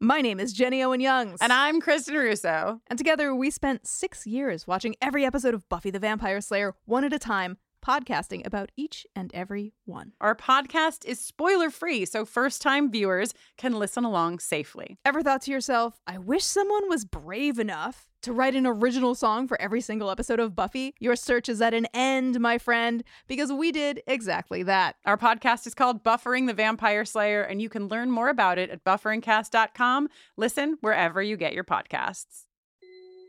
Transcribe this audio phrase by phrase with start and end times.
[0.00, 1.40] My name is Jenny Owen Youngs.
[1.40, 2.80] And I'm Kristen Russo.
[2.86, 7.02] And together we spent six years watching every episode of Buffy the Vampire Slayer one
[7.02, 7.56] at a time,
[7.88, 10.12] podcasting about each and every one.
[10.20, 14.98] Our podcast is spoiler free, so first time viewers can listen along safely.
[15.06, 19.46] Ever thought to yourself, I wish someone was brave enough to write an original song
[19.48, 20.92] for every single episode of Buffy?
[20.98, 24.96] Your search is at an end, my friend, because we did exactly that.
[25.06, 28.70] Our podcast is called Buffering the Vampire Slayer, and you can learn more about it
[28.70, 30.08] at bufferingcast.com.
[30.36, 32.47] Listen wherever you get your podcasts.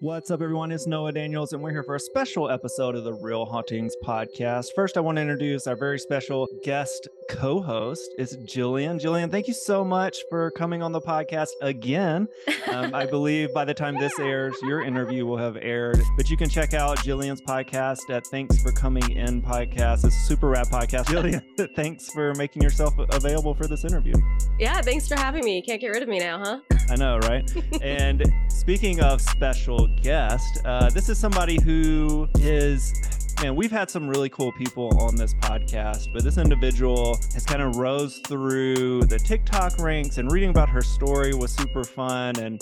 [0.01, 0.71] What's up, everyone?
[0.71, 4.67] It's Noah Daniels, and we're here for a special episode of the Real Hauntings podcast.
[4.73, 8.09] First, I want to introduce our very special guest co host.
[8.17, 8.97] It's Jillian.
[8.97, 12.29] Jillian, thank you so much for coming on the podcast again.
[12.71, 16.37] Um, I believe by the time this airs, your interview will have aired, but you
[16.37, 20.05] can check out Jillian's podcast at Thanks for Coming In podcast.
[20.05, 21.07] It's a super rad podcast.
[21.07, 21.43] Jillian,
[21.75, 24.13] thanks for making yourself available for this interview.
[24.57, 25.57] Yeah, thanks for having me.
[25.57, 26.59] You Can't get rid of me now, huh?
[26.89, 27.49] I know, right?
[27.81, 30.61] and speaking of special guest.
[30.65, 32.93] Uh, this is somebody who is
[33.41, 37.61] man, we've had some really cool people on this podcast, but this individual has kind
[37.61, 42.37] of rose through the TikTok ranks, and reading about her story was super fun.
[42.39, 42.61] And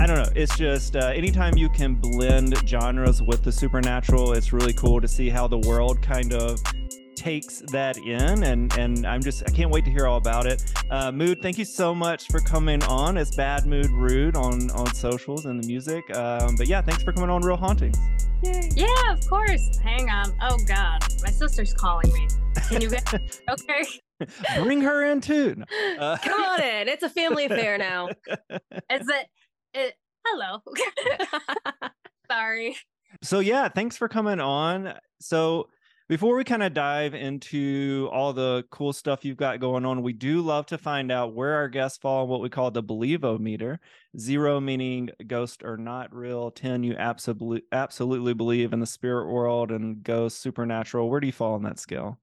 [0.00, 4.52] I don't know, it's just uh, anytime you can blend genres with the supernatural, it's
[4.52, 6.60] really cool to see how the world kind of
[7.16, 10.62] takes that in and and i'm just i can't wait to hear all about it.
[10.90, 13.16] Uh, mood thank you so much for coming on.
[13.16, 16.04] As BadMoodRude on on socials and the music.
[16.16, 17.98] Um, but yeah thanks for coming on real hauntings.
[18.42, 18.70] Yay.
[18.76, 19.78] yeah of course.
[19.78, 20.32] Hang on.
[20.42, 21.02] Oh god.
[21.22, 22.28] My sister's calling me.
[22.68, 23.12] Can you get
[23.50, 23.84] okay.
[24.62, 25.62] Bring her in too.
[25.98, 28.08] Uh, come on in it's a family affair now.
[28.50, 29.26] Is it,
[29.74, 29.94] it
[30.26, 30.62] hello.
[32.30, 32.76] Sorry.
[33.22, 34.94] So yeah thanks for coming on.
[35.20, 35.68] So
[36.08, 40.12] before we kind of dive into all the cool stuff you've got going on, we
[40.12, 43.38] do love to find out where our guests fall on what we call the believo
[43.40, 43.80] meter.
[44.18, 46.50] Zero meaning ghost or not real.
[46.50, 51.10] 10, you absolutely absolutely believe in the spirit world and ghost supernatural.
[51.10, 52.20] Where do you fall on that scale?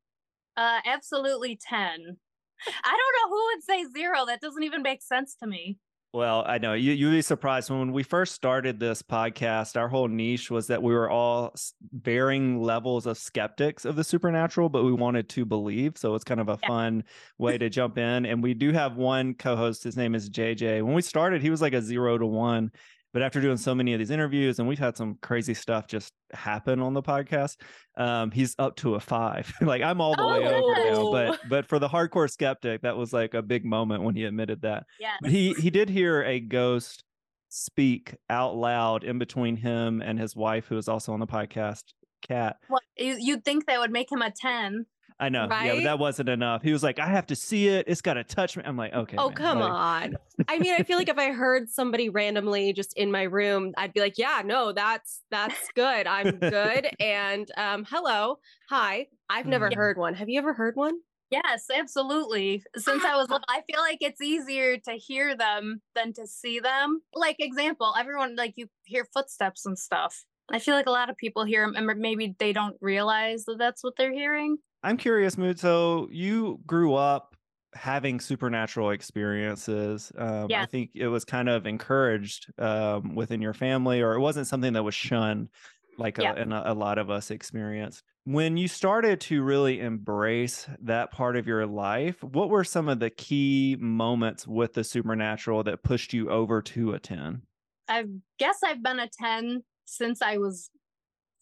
[0.56, 1.78] Uh absolutely 10.
[1.80, 4.26] I don't know who would say zero.
[4.26, 5.78] That doesn't even make sense to me.
[6.14, 10.08] Well, I know you you'd be surprised when we first started this podcast, our whole
[10.08, 11.56] niche was that we were all
[11.92, 15.98] varying levels of skeptics of the supernatural, but we wanted to believe.
[15.98, 16.68] So it's kind of a yeah.
[16.68, 17.04] fun
[17.40, 18.28] way to jump in.
[18.28, 20.84] And we do have one co-host, his name is JJ.
[20.84, 22.72] When we started, he was like a zero to one.
[23.14, 26.12] But after doing so many of these interviews, and we've had some crazy stuff just
[26.32, 27.58] happen on the podcast,
[27.96, 29.54] um, he's up to a five.
[29.62, 31.12] like I'm all the oh, way over now.
[31.12, 34.62] But but for the hardcore skeptic, that was like a big moment when he admitted
[34.64, 34.86] that.
[35.00, 35.14] Yeah.
[35.22, 37.04] But he he did hear a ghost
[37.50, 41.84] speak out loud in between him and his wife, who is also on the podcast,
[42.28, 42.58] Cat.
[42.68, 44.88] Well, you'd think that would make him a ten.
[45.20, 45.48] I know.
[45.48, 45.66] Right?
[45.66, 46.62] Yeah, but that wasn't enough.
[46.62, 47.86] He was like, I have to see it.
[47.88, 48.64] It's got to touch me.
[48.66, 49.18] I'm like, okay.
[49.18, 49.36] Oh, man.
[49.36, 50.18] come like, on.
[50.48, 53.94] I mean, I feel like if I heard somebody randomly just in my room, I'd
[53.94, 56.08] be like, yeah, no, that's that's good.
[56.08, 56.90] I'm good.
[57.00, 58.40] and um, hello,
[58.70, 59.08] hi.
[59.30, 59.78] I've never yeah.
[59.78, 60.14] heard one.
[60.14, 60.96] Have you ever heard one?
[61.34, 62.64] Yes, absolutely.
[62.76, 66.60] Since I was little, I feel like it's easier to hear them than to see
[66.60, 67.02] them.
[67.16, 70.26] Like example, everyone like you hear footsteps and stuff.
[70.52, 73.58] I feel like a lot of people hear them and maybe they don't realize that
[73.58, 74.58] that's what they're hearing.
[74.84, 75.60] I'm curious, Mood.
[75.60, 77.36] So you grew up
[77.76, 80.12] having supernatural experiences.
[80.18, 80.62] Um, yeah.
[80.62, 84.74] I think it was kind of encouraged um, within your family, or it wasn't something
[84.74, 85.50] that was shunned
[85.98, 86.34] like yeah.
[86.34, 88.04] a, a, lot of us experienced.
[88.26, 93.00] When you started to really embrace that part of your life, what were some of
[93.00, 97.42] the key moments with the supernatural that pushed you over to a 10?
[97.88, 98.06] I
[98.40, 100.70] guess I've been a 10 since I was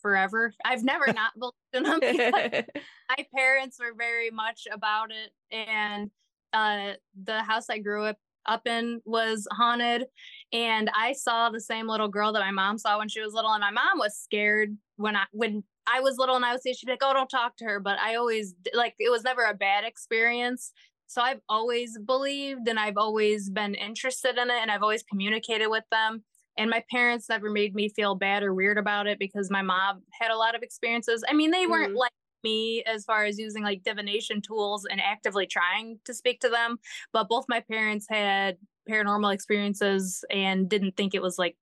[0.01, 0.53] forever.
[0.65, 1.99] I've never not believed in them.
[1.99, 2.63] because
[3.17, 6.09] my parents were very much about it and
[6.53, 6.93] uh
[7.23, 10.05] the house I grew up up in was haunted
[10.51, 13.51] and I saw the same little girl that my mom saw when she was little
[13.51, 16.73] and my mom was scared when I when I was little and I would say
[16.73, 19.43] she'd be like, "Oh, don't talk to her," but I always like it was never
[19.43, 20.71] a bad experience.
[21.07, 25.67] So I've always believed and I've always been interested in it and I've always communicated
[25.67, 26.23] with them.
[26.57, 30.03] And my parents never made me feel bad or weird about it because my mom
[30.11, 31.23] had a lot of experiences.
[31.27, 31.97] I mean, they weren't Mhm.
[31.97, 32.11] like
[32.43, 36.79] me as far as using like divination tools and actively trying to speak to them,
[37.13, 38.57] but both my parents had
[38.89, 41.55] paranormal experiences and didn't think it was like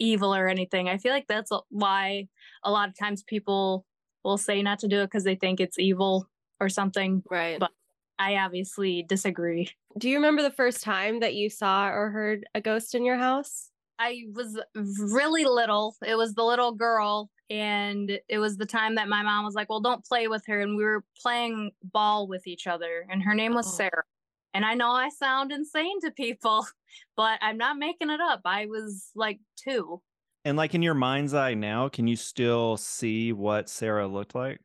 [0.00, 0.88] evil or anything.
[0.88, 2.28] I feel like that's why
[2.64, 3.86] a lot of times people
[4.24, 6.28] will say not to do it because they think it's evil
[6.60, 7.22] or something.
[7.30, 7.58] right.
[7.60, 7.72] But-
[8.18, 9.70] I obviously disagree.
[9.98, 13.16] Do you remember the first time that you saw or heard a ghost in your
[13.16, 13.70] house?
[13.98, 14.58] I was
[14.98, 15.94] really little.
[16.06, 19.68] It was the little girl, and it was the time that my mom was like,
[19.70, 20.60] Well, don't play with her.
[20.60, 23.76] And we were playing ball with each other, and her name was Oh.
[23.76, 24.04] Sarah.
[24.52, 26.66] And I know I sound insane to people,
[27.16, 28.42] but I'm not making it up.
[28.44, 30.00] I was like two.
[30.44, 34.60] And like in your mind's eye now, can you still see what Sarah looked like?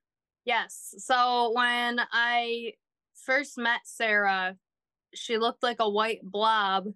[0.46, 0.94] Yes.
[0.98, 2.74] So when I
[3.26, 4.58] first met Sarah,
[5.16, 6.88] she looked like a white blob.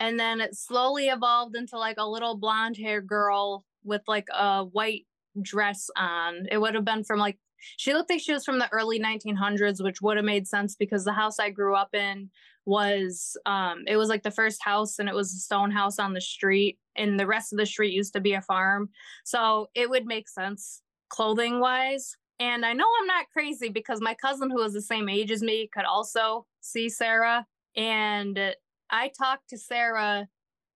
[0.00, 4.64] And then it slowly evolved into like a little blonde haired girl with like a
[4.64, 5.06] white
[5.40, 6.46] dress on.
[6.50, 7.38] It would have been from like,
[7.76, 11.04] she looked like she was from the early 1900s, which would have made sense because
[11.04, 12.30] the house I grew up in
[12.64, 16.14] was, um, it was like the first house and it was a stone house on
[16.14, 16.78] the street.
[16.96, 18.88] And the rest of the street used to be a farm.
[19.24, 20.80] So it would make sense
[21.10, 22.16] clothing wise.
[22.38, 25.42] And I know I'm not crazy because my cousin, who was the same age as
[25.42, 27.46] me, could also see Sarah.
[27.76, 28.54] And
[28.90, 30.28] I talked to Sarah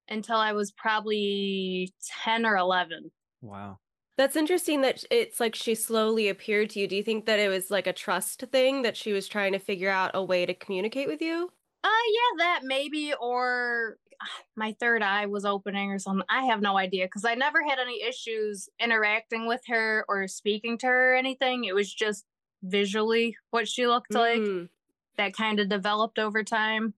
[0.09, 1.93] until I was probably
[2.25, 3.11] 10 or 11.
[3.43, 3.79] Wow.
[4.17, 6.87] That's interesting that it's like she slowly appeared to you.
[6.87, 9.59] Do you think that it was like a trust thing that she was trying to
[9.59, 11.51] figure out a way to communicate with you?
[11.83, 16.25] Uh, yeah, that maybe, or ah, my third eye was opening or something.
[16.29, 20.79] I have no idea because I never had any issues interacting with her or speaking
[20.79, 21.65] to her or anything.
[21.65, 22.25] It was just
[22.63, 24.69] visually what she looked like Mm.
[25.17, 26.95] that kind of developed over time.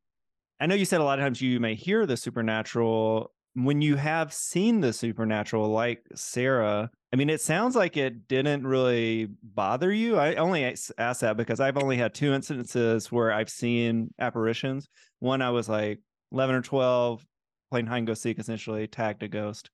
[0.59, 3.33] I know you said a lot of times you may hear the supernatural.
[3.55, 8.67] When you have seen the supernatural, like Sarah, I mean, it sounds like it didn't
[8.67, 10.17] really bother you.
[10.17, 14.89] I only as- ask that because I've only had two instances where I've seen apparitions.
[15.21, 16.01] One, I was like
[16.33, 17.25] 11 or 12,
[17.71, 19.71] playing hide and go seek, essentially, tagged a ghost,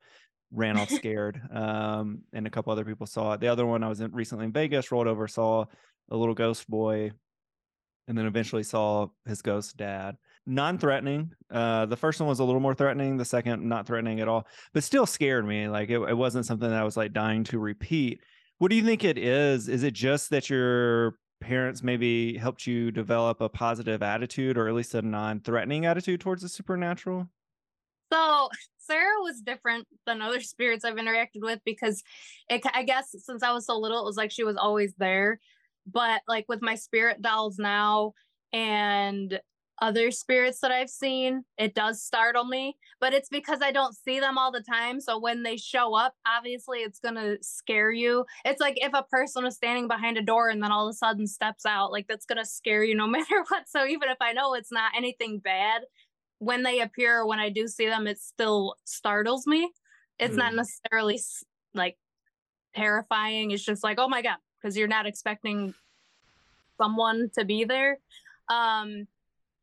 [0.52, 1.40] ran off scared.
[1.52, 3.40] Um, and a couple other people saw it.
[3.40, 5.64] The other one, I was in, recently in Vegas, rolled over, saw
[6.10, 7.12] a little ghost boy,
[8.06, 10.16] and then eventually saw his ghost dad
[10.46, 14.26] non-threatening uh the first one was a little more threatening the second not threatening at
[14.28, 17.44] all but still scared me like it, it wasn't something that i was like dying
[17.44, 18.20] to repeat
[18.58, 22.90] what do you think it is is it just that your parents maybe helped you
[22.90, 27.28] develop a positive attitude or at least a non-threatening attitude towards the supernatural
[28.12, 28.48] So
[28.78, 32.02] Sarah was different than other spirits I've interacted with because
[32.48, 35.40] it, I guess since I was so little, it was like she was always there.
[35.86, 38.12] But like with my spirit dolls now
[38.52, 39.40] and
[39.82, 42.76] other spirits that I've seen, it does startle me.
[43.00, 45.00] But it's because I don't see them all the time.
[45.00, 48.24] So when they show up, obviously it's going to scare you.
[48.44, 50.96] It's like if a person is standing behind a door and then all of a
[50.96, 53.68] sudden steps out, like that's going to scare you no matter what.
[53.68, 55.82] So even if I know it's not anything bad,
[56.38, 59.72] when they appear when I do see them, it still startles me.
[60.20, 60.56] It's not Mm.
[60.56, 61.20] necessarily
[61.74, 61.98] like
[62.76, 63.50] terrifying.
[63.50, 65.74] It's just like, oh my God, because you're not expecting
[66.80, 67.98] someone to be there.
[68.48, 69.06] Um,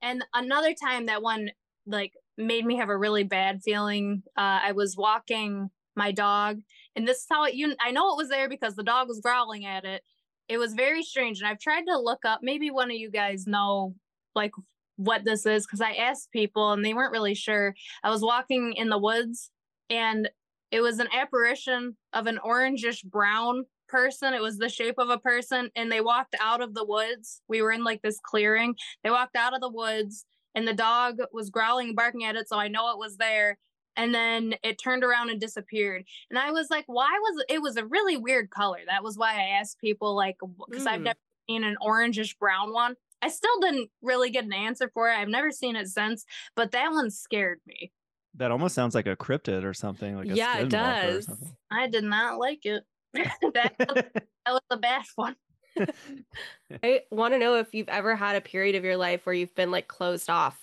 [0.01, 1.51] and another time that one
[1.85, 4.23] like made me have a really bad feeling.
[4.37, 6.59] Uh, I was walking my dog,
[6.95, 9.19] and this is how it, you, I know it was there because the dog was
[9.19, 10.03] growling at it.
[10.47, 11.39] It was very strange.
[11.39, 13.95] And I've tried to look up, maybe one of you guys know
[14.35, 14.51] like
[14.95, 17.75] what this is because I asked people and they weren't really sure.
[18.03, 19.49] I was walking in the woods
[19.89, 20.29] and
[20.71, 24.33] it was an apparition of an orangish brown person.
[24.33, 27.41] It was the shape of a person and they walked out of the woods.
[27.49, 28.75] We were in like this clearing.
[29.03, 32.47] They walked out of the woods and the dog was growling and barking at it.
[32.47, 33.57] So I know it was there.
[33.95, 36.05] And then it turned around and disappeared.
[36.29, 37.55] And I was like, why was it?
[37.55, 38.79] It was a really weird color.
[38.87, 40.37] That was why I asked people, like,
[40.69, 41.05] because I've Mm.
[41.05, 41.19] never
[41.49, 42.95] seen an orangish brown one.
[43.21, 45.15] I still didn't really get an answer for it.
[45.15, 46.23] I've never seen it since,
[46.55, 47.91] but that one scared me.
[48.35, 51.27] that almost sounds like a cryptid or something like a Yeah, it does.
[51.71, 52.83] I did not like it.
[53.53, 55.35] that, was, that was a bad one.
[56.83, 59.55] I want to know if you've ever had a period of your life where you've
[59.55, 60.57] been like closed off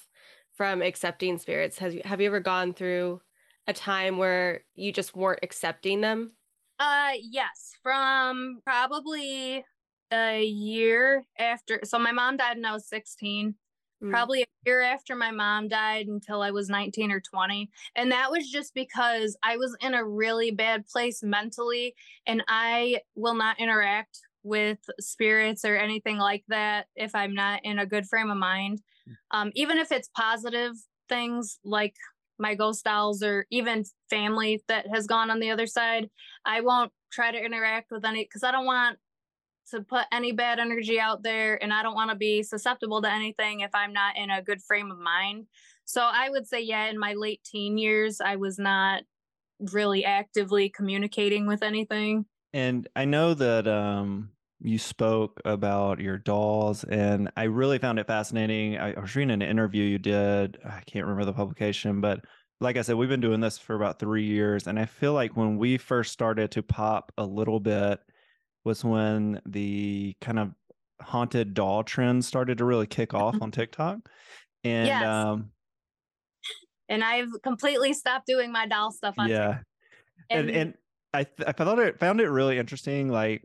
[0.54, 1.78] from accepting spirits.
[1.78, 3.20] Has you have you ever gone through
[3.66, 6.32] a time where you just weren't accepting them?
[6.78, 9.64] Uh yes, from probably
[10.12, 13.54] a year after so my mom died when I was 16.
[14.02, 14.10] Mm.
[14.10, 17.70] Probably a year after my mom died until I was 19 or 20.
[17.94, 21.94] And that was just because I was in a really bad place mentally
[22.26, 27.78] and I will not interact with spirits or anything like that if I'm not in
[27.78, 28.80] a good frame of mind.
[29.30, 30.74] Um, even if it's positive
[31.08, 31.94] things like
[32.38, 36.10] my ghost dolls or even family that has gone on the other side,
[36.44, 38.98] I won't try to interact with any because I don't want
[39.70, 43.12] to put any bad energy out there and I don't want to be susceptible to
[43.12, 45.46] anything if I'm not in a good frame of mind.
[45.84, 49.02] So I would say, yeah, in my late teen years, I was not
[49.72, 52.26] really actively communicating with anything.
[52.52, 54.30] And I know that um,
[54.60, 58.78] you spoke about your dolls, and I really found it fascinating.
[58.78, 60.58] I, I was reading an interview you did.
[60.64, 62.24] I can't remember the publication, but
[62.60, 64.66] like I said, we've been doing this for about three years.
[64.66, 68.00] And I feel like when we first started to pop a little bit
[68.66, 70.52] was when the kind of
[71.00, 73.98] haunted doll trend started to really kick off on TikTok.
[74.64, 75.04] And Yes.
[75.04, 75.52] um,
[76.88, 79.60] And I've completely stopped doing my doll stuff on yeah,
[80.30, 80.74] and and, and
[81.14, 83.08] I th- I thought it found it really interesting.
[83.08, 83.44] Like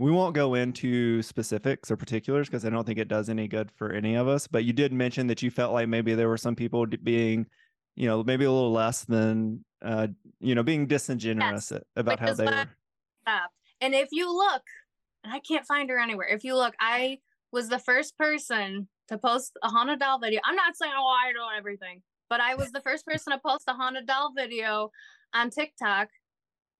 [0.00, 3.70] we won't go into specifics or particulars because I don't think it does any good
[3.76, 4.48] for any of us.
[4.48, 7.46] But you did mention that you felt like maybe there were some people being,
[7.96, 10.08] you know, maybe a little less than, uh,
[10.40, 12.66] you know, being disingenuous a- about how they were.
[13.80, 14.62] And if you look,
[15.24, 16.28] and I can't find her anywhere.
[16.28, 17.18] If you look, I
[17.52, 20.40] was the first person to post a haunted doll video.
[20.44, 23.64] I'm not saying, oh, I know everything, but I was the first person to post
[23.68, 24.90] a haunted doll video
[25.34, 26.08] on TikTok.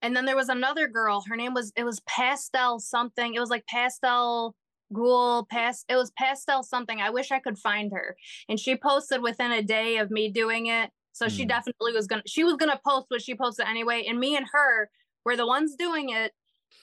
[0.02, 1.24] And then there was another girl.
[1.28, 3.34] Her name was it was pastel something.
[3.34, 4.54] It was like pastel
[4.92, 7.00] ghoul past it was pastel something.
[7.00, 8.16] I wish I could find her.
[8.48, 10.90] And she posted within a day of me doing it.
[11.12, 11.48] So she Hmm.
[11.48, 14.04] definitely was gonna she was gonna post what she posted anyway.
[14.08, 14.90] And me and her
[15.24, 16.32] were the ones doing it.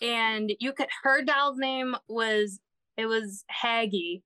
[0.01, 2.59] And you could her doll's name was
[2.97, 4.21] it was Haggy.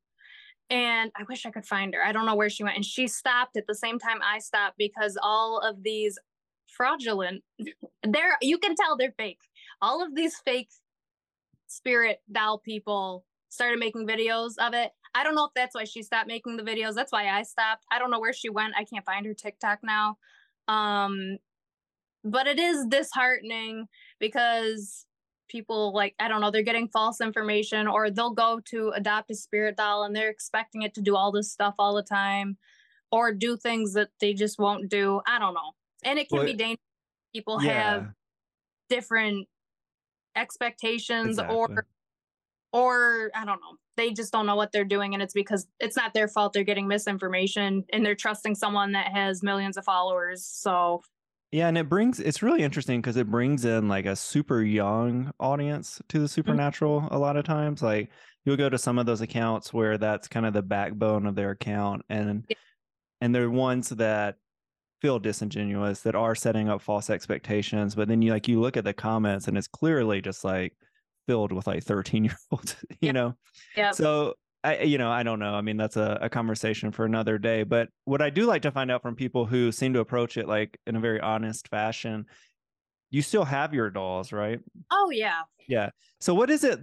[0.70, 2.04] And I wish I could find her.
[2.04, 2.78] I don't know where she went.
[2.78, 6.18] And she stopped at the same time I stopped because all of these
[6.68, 7.44] fraudulent
[8.04, 9.42] they're you can tell they're fake.
[9.82, 10.70] All of these fake
[11.68, 14.92] spirit doll people started making videos of it.
[15.14, 16.96] I don't know if that's why she stopped making the videos.
[16.96, 17.84] That's why I stopped.
[17.92, 18.74] I don't know where she went.
[18.78, 20.18] I can't find her TikTok now.
[20.68, 21.38] Um
[22.24, 23.88] but it is disheartening
[24.20, 25.06] because
[25.52, 29.36] people like I don't know, they're getting false information or they'll go to adopt a
[29.36, 32.58] spirit doll and they're expecting it to do all this stuff all the time
[33.12, 35.22] or do things that they just won't do.
[35.28, 35.74] I don't know.
[36.04, 36.80] And it can Well, be dangerous.
[37.36, 38.08] People yeah, have
[38.90, 39.48] different
[40.36, 41.56] expectations exactly.
[41.56, 41.86] or
[42.74, 43.78] or I don't know.
[43.98, 46.64] They just don't know what they're doing and it's because it's not their fault they're
[46.64, 50.46] getting misinformation and they're trusting someone that has millions of followers.
[50.46, 51.02] So
[51.52, 55.34] Yeah, and it brings it's really interesting because it brings in like a super young
[55.40, 56.32] audience to the mm-hmm.
[56.32, 57.82] supernatural a lot of times.
[57.82, 58.10] Like
[58.46, 61.52] you'll go to some of those accounts where that's kind of the backbone of their
[61.52, 62.56] account and Yeah.
[63.20, 64.38] and they're ones that
[65.02, 68.84] feel disingenuous that are setting up false expectations, but then you like you look at
[68.84, 70.74] the comments and it's clearly just like
[71.28, 73.36] filled with like 13 year olds, you know.
[73.76, 73.92] yeah.
[73.92, 75.54] So I, you know, I don't know.
[75.56, 77.64] I mean, that's a, a conversation for another day.
[77.64, 80.48] But what I do like to find out from people who seem to approach it
[80.48, 82.26] like in a very honest fashion,
[83.10, 84.60] you still have your dolls, right?
[84.92, 85.42] Oh yeah.
[85.68, 85.90] Yeah.
[86.20, 86.80] So what is it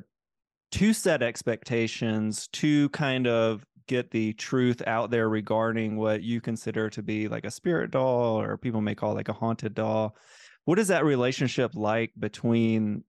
[0.73, 6.91] to set expectations to kind of get the truth out there regarding what you consider
[6.91, 10.17] to be like a spirit doll or people may call like a haunted doll?
[10.65, 13.05] What is that relationship like between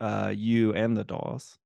[0.00, 1.56] uh you and the dolls?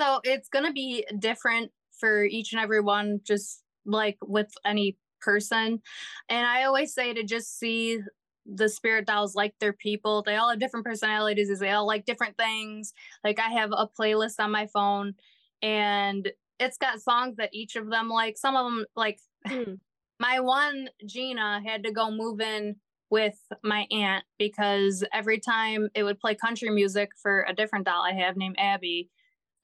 [0.00, 4.96] So it's going to be different for each and every one, just like with any
[5.20, 5.80] person.
[6.28, 8.00] And I always say to just see
[8.46, 10.22] the spirit dolls like their people.
[10.22, 12.92] They all have different personalities, they all like different things.
[13.22, 15.14] Like I have a playlist on my phone
[15.62, 18.36] and it's got songs that each of them like.
[18.36, 19.74] Some of them, like Hmm.
[20.20, 22.76] my one Gina had to go move in
[23.10, 28.02] with my aunt because every time it would play country music for a different doll
[28.02, 29.10] I have named Abby,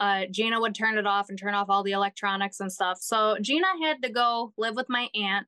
[0.01, 2.99] uh, Gina would turn it off and turn off all the electronics and stuff.
[3.01, 5.47] So Gina had to go live with my aunt,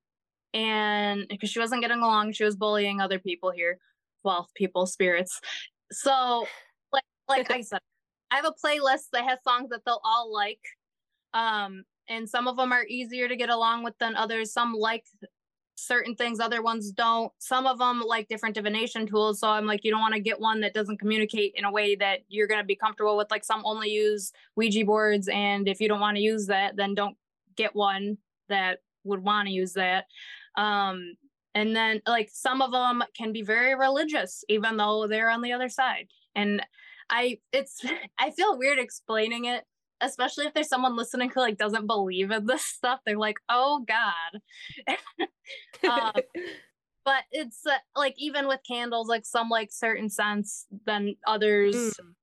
[0.54, 3.78] and because she wasn't getting along, she was bullying other people here,
[4.22, 5.40] well, people, spirits.
[5.90, 6.46] So,
[6.92, 7.80] like, like I said,
[8.30, 10.60] I have a playlist that has songs that they'll all like.
[11.34, 14.52] Um, and some of them are easier to get along with than others.
[14.52, 15.04] Some like
[15.74, 17.32] certain things, other ones don't.
[17.38, 19.40] Some of them like different divination tools.
[19.40, 21.94] So I'm like, you don't want to get one that doesn't communicate in a way
[21.96, 23.30] that you're going to be comfortable with.
[23.30, 25.28] Like some only use Ouija boards.
[25.28, 27.16] And if you don't want to use that, then don't
[27.56, 30.04] get one that would want to use that.
[30.56, 31.16] Um,
[31.54, 35.52] and then like some of them can be very religious even though they're on the
[35.52, 36.64] other side and
[37.10, 37.84] i it's
[38.18, 39.64] i feel weird explaining it
[40.02, 43.84] especially if there's someone listening who like doesn't believe in this stuff they're like oh
[43.86, 44.40] god.
[45.88, 46.12] Um,
[47.04, 52.14] but it's uh, like even with candles like some like certain scents than others Mm.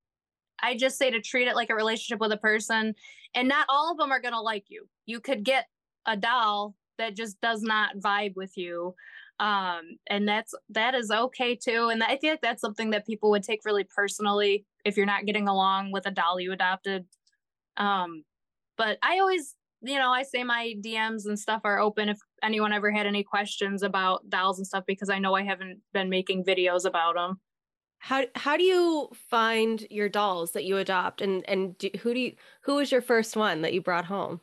[0.61, 2.95] i just say to treat it like a relationship with a person
[3.35, 4.87] and not all of them are going to like you.
[5.05, 5.65] You could get
[6.05, 8.95] a doll that just does not vibe with you
[9.39, 13.29] um and that's that is okay too and i feel like that's something that people
[13.29, 17.05] would take really personally if you're not getting along with a doll you adopted
[17.79, 18.23] um
[18.77, 22.73] but i always you know i say my dms and stuff are open if anyone
[22.73, 26.43] ever had any questions about dolls and stuff because i know i haven't been making
[26.43, 27.39] videos about them
[27.99, 32.19] How how do you find your dolls that you adopt, and and do, who do
[32.19, 34.41] you who was your first one that you brought home?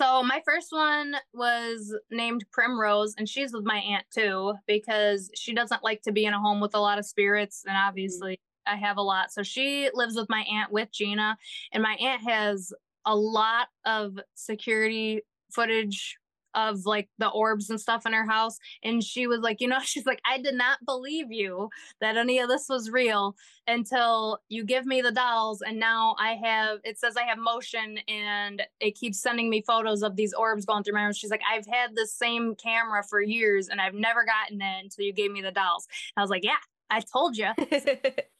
[0.00, 5.54] So my first one was named Primrose, and she's with my aunt too because she
[5.54, 8.76] doesn't like to be in a home with a lot of spirits, and obviously I
[8.76, 9.32] have a lot.
[9.32, 11.36] So she lives with my aunt with Gina,
[11.72, 12.72] and my aunt has
[13.04, 16.18] a lot of security footage
[16.54, 19.78] of like the orbs and stuff in her house and she was like you know
[19.82, 21.68] she's like i did not believe you
[22.00, 26.34] that any of this was real until you give me the dolls and now i
[26.34, 30.64] have it says i have motion and it keeps sending me photos of these orbs
[30.64, 31.12] going through my room.
[31.12, 35.04] She's like i've had the same camera for years and i've never gotten it until
[35.04, 35.86] you gave me the dolls.
[36.16, 36.56] I was like yeah
[36.90, 37.48] i told you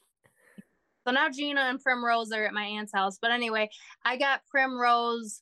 [1.08, 3.18] so now Gina and Primrose are at my aunt's house.
[3.20, 3.70] But anyway,
[4.04, 5.40] I got Primrose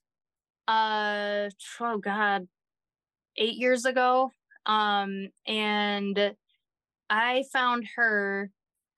[0.69, 1.49] uh
[1.81, 2.47] oh god,
[3.37, 4.31] 8 years ago.
[4.65, 6.37] Um and
[7.11, 8.51] I found her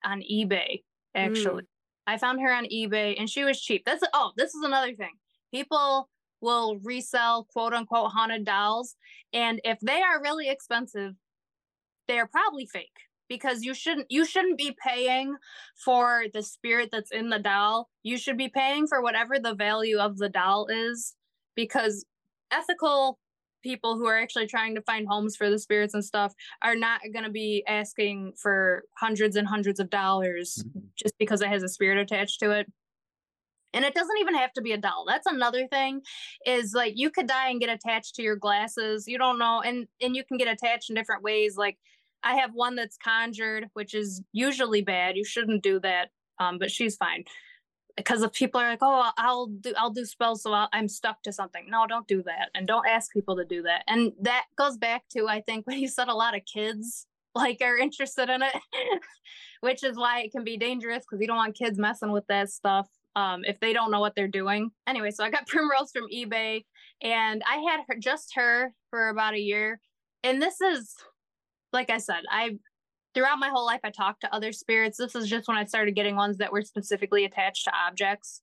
[0.05, 0.83] on eBay
[1.15, 1.63] actually.
[2.05, 3.83] I found her on eBay and she was cheap.
[3.83, 5.13] That's oh, this is another thing.
[5.51, 6.07] People
[6.39, 8.95] will resell quote unquote haunted dolls
[9.33, 11.13] and if they are really expensive,
[12.07, 15.35] they're probably fake because you shouldn't you shouldn't be paying
[15.75, 17.87] for the spirit that's in the doll.
[18.03, 21.15] You should be paying for whatever the value of the doll is
[21.55, 22.05] because
[22.51, 23.19] ethical
[23.61, 27.01] people who are actually trying to find homes for the spirits and stuff are not
[27.13, 30.79] going to be asking for hundreds and hundreds of dollars mm-hmm.
[30.97, 32.67] just because it has a spirit attached to it.
[33.73, 35.05] And it doesn't even have to be a doll.
[35.07, 36.01] That's another thing
[36.45, 39.07] is like you could die and get attached to your glasses.
[39.07, 41.77] You don't know and and you can get attached in different ways like
[42.23, 45.15] I have one that's conjured, which is usually bad.
[45.15, 46.09] You shouldn't do that.
[46.39, 47.25] Um, but she's fine.
[47.97, 51.21] Because if people are like, "Oh, I'll do, I'll do spells, so I'll, I'm stuck
[51.23, 53.83] to something." No, don't do that, and don't ask people to do that.
[53.87, 57.59] And that goes back to I think when you said a lot of kids like
[57.61, 58.55] are interested in it,
[59.61, 62.49] which is why it can be dangerous because you don't want kids messing with that
[62.49, 64.71] stuff um, if they don't know what they're doing.
[64.87, 66.63] Anyway, so I got Primrose from eBay,
[67.01, 69.79] and I had her just her for about a year,
[70.23, 70.93] and this is
[71.73, 72.57] like I said, I
[73.13, 74.97] throughout my whole life I talked to other spirits.
[74.97, 78.41] This is just when I started getting ones that were specifically attached to objects.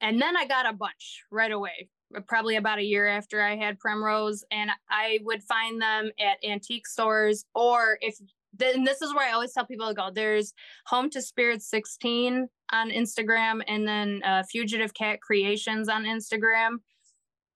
[0.00, 1.88] And then I got a bunch right away,
[2.26, 4.44] probably about a year after I had Primrose.
[4.50, 8.16] And I would find them at antique stores or if
[8.56, 10.10] then this is where I always tell people to go.
[10.14, 10.52] There's
[10.86, 16.76] Home to Spirits 16 on Instagram and then uh, Fugitive Cat Creations on Instagram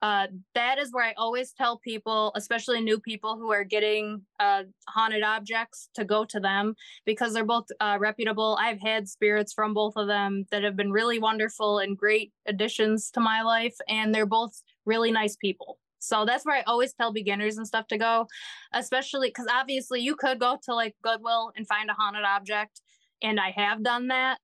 [0.01, 4.63] uh, that is where I always tell people, especially new people who are getting uh,
[4.89, 8.57] haunted objects, to go to them because they're both uh, reputable.
[8.61, 13.11] I've had spirits from both of them that have been really wonderful and great additions
[13.13, 14.53] to my life, and they're both
[14.87, 15.79] really nice people.
[15.99, 18.29] So that's where I always tell beginners and stuff to go,
[18.73, 22.81] especially because obviously you could go to like Goodwill and find a haunted object,
[23.21, 24.39] and I have done that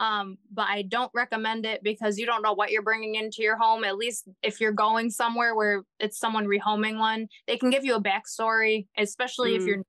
[0.00, 3.56] um, but I don't recommend it because you don't know what you're bringing into your
[3.58, 3.84] home.
[3.84, 7.94] At least if you're going somewhere where it's someone rehoming one, they can give you
[7.94, 9.66] a backstory, especially if Mm.
[9.66, 9.82] you're,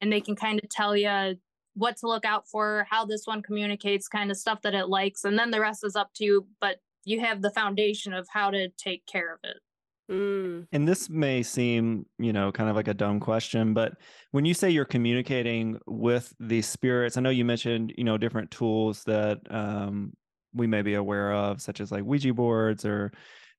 [0.00, 1.36] and they can kind of tell you
[1.74, 5.24] what to look out for, how this one communicates, kind of stuff that it likes,
[5.24, 6.46] and then the rest is up to you.
[6.60, 9.58] But you have the foundation of how to take care of it.
[10.08, 10.66] Mm.
[10.72, 13.94] And this may seem, you know, kind of like a dumb question, but
[14.32, 18.50] when you say you're communicating with these spirits, I know you mentioned, you know, different
[18.50, 20.12] tools that um,
[20.52, 23.12] we may be aware of, such as like Ouija boards or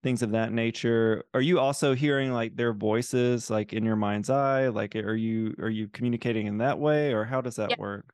[0.03, 1.23] things of that nature.
[1.33, 4.67] Are you also hearing like their voices, like in your mind's eye?
[4.67, 7.77] Like, are you are you communicating in that way, or how does that Yeah.
[7.77, 8.13] work?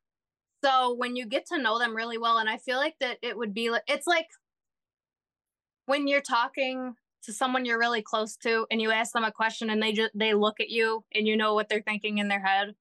[0.63, 3.37] So when you get to know them really well, and I feel like that it
[3.37, 4.27] would be like it's like
[5.85, 9.69] when you're talking to someone you're really close to and you ask them a question
[9.69, 12.41] and they just they look at you and you know what they're thinking in their
[12.45, 12.75] head.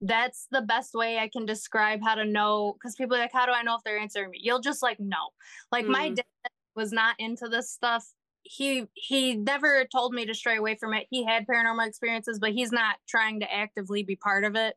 [0.00, 3.46] That's the best way I can describe how to know because people are like, how
[3.46, 4.40] do I know if they're answering me?
[4.42, 5.30] You'll just like know.
[5.70, 6.16] Like my Mm.
[6.16, 6.24] dad
[6.74, 8.06] was not into this stuff
[8.44, 11.06] he he never told me to stray away from it.
[11.10, 14.76] He had paranormal experiences, but he's not trying to actively be part of it.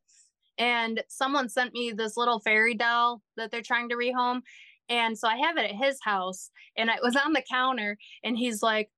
[0.58, 4.42] And someone sent me this little fairy doll that they're trying to rehome.
[4.88, 8.38] And so I have it at his house and it was on the counter and
[8.38, 8.90] he's like,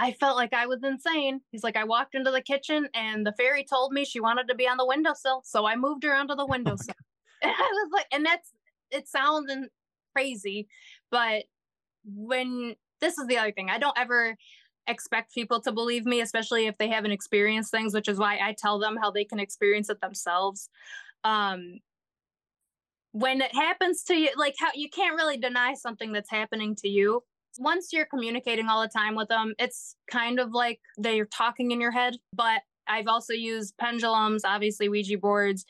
[0.00, 1.40] I felt like I was insane.
[1.50, 4.54] He's like, I walked into the kitchen and the fairy told me she wanted to
[4.54, 5.42] be on the windowsill.
[5.44, 6.94] So I moved her onto the oh windowsill.
[6.96, 7.04] Oh
[7.42, 8.52] and I was like, and that's,
[8.92, 9.52] it sounds
[10.14, 10.68] crazy,
[11.10, 11.44] but
[12.04, 14.36] when this is the other thing, I don't ever
[14.86, 18.54] expect people to believe me, especially if they haven't experienced things, which is why I
[18.56, 20.70] tell them how they can experience it themselves.
[21.24, 21.80] Um,
[23.12, 26.88] when it happens to you, like how you can't really deny something that's happening to
[26.88, 27.22] you
[27.58, 31.80] once you're communicating all the time with them, it's kind of like they're talking in
[31.80, 32.16] your head.
[32.32, 35.66] But I've also used pendulums, obviously, Ouija boards.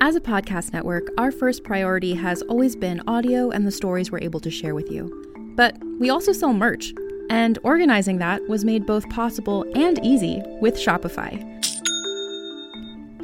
[0.00, 4.18] As a podcast network, our first priority has always been audio and the stories we're
[4.20, 5.52] able to share with you.
[5.56, 6.92] But we also sell merch,
[7.30, 11.53] and organizing that was made both possible and easy with Shopify.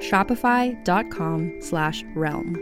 [0.00, 2.56] shopify.com slash realm.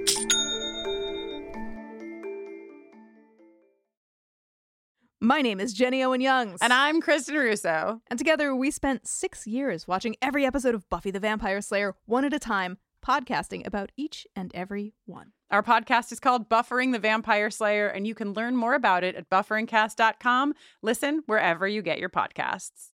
[5.21, 6.59] My name is Jenny Owen Youngs.
[6.61, 8.01] And I'm Kristen Russo.
[8.09, 12.25] And together we spent six years watching every episode of Buffy the Vampire Slayer one
[12.25, 15.33] at a time, podcasting about each and every one.
[15.51, 19.15] Our podcast is called Buffering the Vampire Slayer, and you can learn more about it
[19.15, 20.55] at bufferingcast.com.
[20.83, 22.91] Listen wherever you get your podcasts.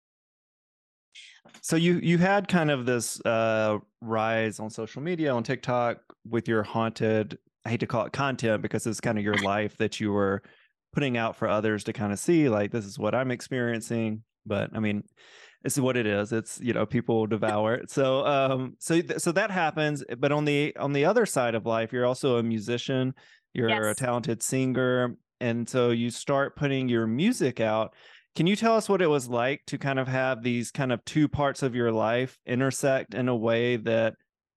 [1.61, 6.49] So you you had kind of this uh, rise on social media on TikTok with
[6.49, 7.39] your haunted.
[7.65, 10.43] I hate to call it content because it's kind of your life that you were
[10.93, 12.49] putting out for others to kind of see.
[12.49, 14.23] Like this is what I'm experiencing.
[14.45, 15.05] But I mean,
[15.63, 16.33] this is what it is.
[16.33, 17.91] It's you know people devour it.
[17.91, 20.03] So um so so that happens.
[20.19, 23.15] But on the on the other side of life, you're also a musician.
[23.55, 23.85] You're yes.
[23.85, 27.95] a talented singer, and so you start putting your music out
[28.35, 31.05] can you tell us what it was like to kind of have these kind of
[31.05, 34.15] two parts of your life intersect in a way that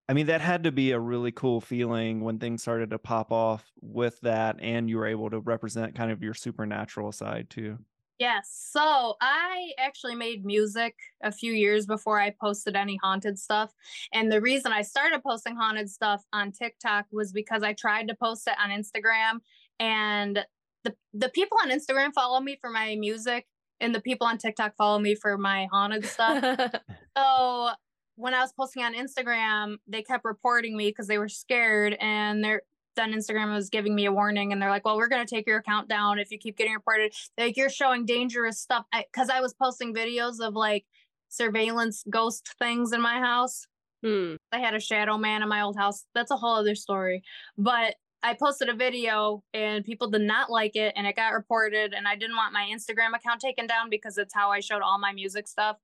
[0.08, 3.32] I mean, that had to be a really cool feeling when things started to pop
[3.32, 7.80] off with that, and you were able to represent kind of your supernatural side too.
[8.20, 8.70] Yes.
[8.72, 13.74] So I actually made music a few years before I posted any haunted stuff.
[14.14, 18.16] And the reason I started posting haunted stuff on TikTok was because I tried to
[18.16, 19.40] post it on Instagram
[19.80, 20.46] and
[20.86, 23.48] the the people on Instagram follow me for my music
[23.80, 26.44] and the people on TikTok follow me for my haunted stuff.
[27.18, 27.70] so
[28.16, 32.44] when I was posting on Instagram, they kept reporting me because they were scared, and
[32.44, 32.62] they're
[32.96, 35.58] then Instagram was giving me a warning, and they're like, "Well, we're gonna take your
[35.58, 37.14] account down if you keep getting reported.
[37.38, 40.86] Like you're showing dangerous stuff." Because I, I, was posting videos of like
[41.30, 43.68] surveillance ghost things in my house.
[44.04, 44.36] Hmm.
[44.52, 46.06] I had a shadow man in my old house.
[46.14, 47.24] That's a whole other story.
[47.58, 51.94] But I posted a video and people did not like it and it got reported
[51.94, 54.98] and I didn't want my Instagram account taken down because it's how I showed all
[54.98, 55.78] my music stuff.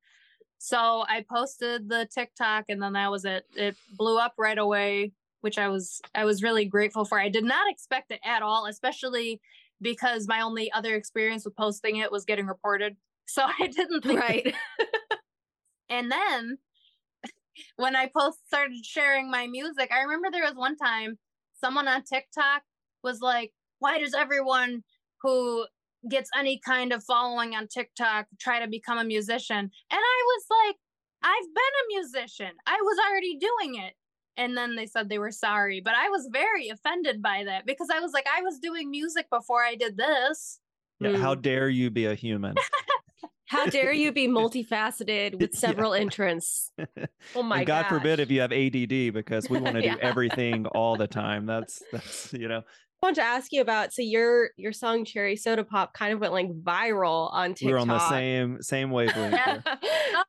[0.57, 3.45] So I posted the TikTok and then that was it.
[3.55, 7.19] It blew up right away, which I was I was really grateful for.
[7.19, 9.39] I did not expect it at all, especially
[9.79, 12.97] because my only other experience with posting it was getting reported.
[13.27, 14.55] So I didn't think right.
[15.89, 16.57] and then
[17.77, 21.17] when I post started sharing my music, I remember there was one time
[21.61, 22.63] someone on TikTok
[23.03, 24.83] was like, why does everyone
[25.21, 25.65] who
[26.09, 29.57] gets any kind of following on TikTok try to become a musician?
[29.59, 30.75] And I was like,
[31.23, 32.51] I've been a musician.
[32.65, 33.93] I was already doing it.
[34.37, 35.81] and then they said they were sorry.
[35.81, 39.27] But I was very offended by that because I was like, I was doing music
[39.29, 40.59] before I did this.
[40.99, 41.41] Yeah, how Mm.
[41.41, 42.55] dare you be a human?
[43.51, 45.59] How dare you be multifaceted with Yeah.
[45.59, 46.71] several interests?
[47.35, 49.95] Oh my and God forbid if you have ADD because we want to Yeah.
[49.95, 51.45] do everything all the time.
[51.45, 52.59] That's that's you know.
[53.03, 56.19] I want to ask you about so your your song Cherry Soda Pop kind of
[56.19, 57.71] went like viral on TikTok.
[57.71, 59.33] We're on the same same wavelength.
[59.33, 59.61] Yeah.
[59.65, 60.23] Oh,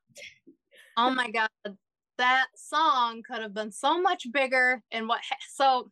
[0.97, 1.49] oh my god,
[2.19, 4.83] that song could have been so much bigger.
[4.91, 5.21] And what?
[5.55, 5.91] So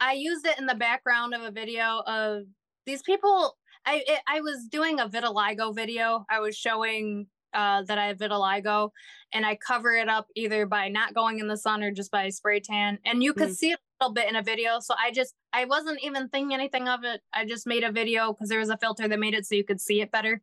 [0.00, 2.44] I used it in the background of a video of
[2.86, 3.56] these people.
[3.86, 6.24] I it, I was doing a vitiligo video.
[6.30, 8.90] I was showing uh, that I have vitiligo,
[9.32, 12.28] and I cover it up either by not going in the sun or just by
[12.30, 12.98] spray tan.
[13.04, 13.56] And you could Mm.
[13.56, 14.80] see it a little bit in a video.
[14.80, 17.20] So I just I wasn't even thinking anything of it.
[17.32, 19.64] I just made a video because there was a filter that made it so you
[19.64, 20.40] could see it better.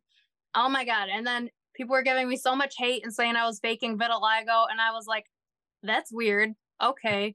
[0.54, 1.08] Oh my god!
[1.12, 4.66] And then people were giving me so much hate and saying I was faking vitiligo,
[4.70, 5.26] and I was like,
[5.82, 6.52] that's weird.
[6.82, 7.34] Okay.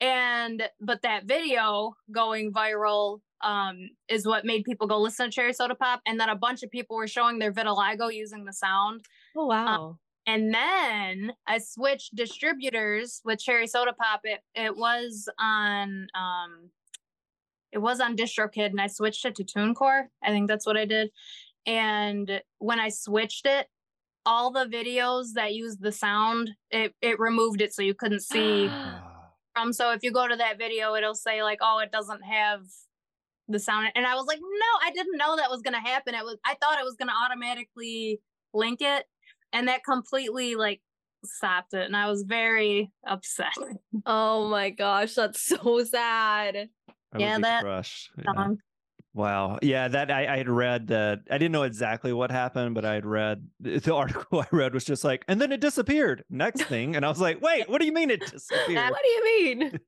[0.00, 5.52] And but that video going viral um is what made people go listen to Cherry
[5.52, 9.04] Soda Pop, and then a bunch of people were showing their vitiligo using the sound.
[9.36, 9.98] Oh wow.
[10.26, 14.20] And then I switched distributors with Cherry Soda Pop.
[14.24, 16.70] It it was on um
[17.72, 20.04] it was on DistroKid and I switched it to TuneCore.
[20.22, 21.10] I think that's what I did.
[21.66, 23.66] And when I switched it,
[24.24, 28.70] all the videos that used the sound, it, it removed it so you couldn't see
[29.56, 32.62] um, So if you go to that video, it'll say like, oh, it doesn't have
[33.48, 33.88] the sound.
[33.94, 36.14] And I was like, no, I didn't know that was gonna happen.
[36.14, 38.20] It was I thought it was gonna automatically
[38.54, 39.06] link it.
[39.52, 40.80] And that completely like
[41.24, 41.86] stopped it.
[41.86, 43.54] And I was very upset.
[44.06, 46.68] oh my gosh, that's so sad.
[47.12, 48.10] I Yeah, that crushed.
[48.18, 48.48] Yeah.
[49.14, 49.58] Wow.
[49.62, 52.94] Yeah, that I, I had read that I didn't know exactly what happened, but I
[52.94, 56.24] had read the article I read was just like, and then it disappeared.
[56.30, 56.94] Next thing.
[56.94, 58.90] And I was like, wait, what do you mean it disappeared?
[58.90, 59.80] What do you mean?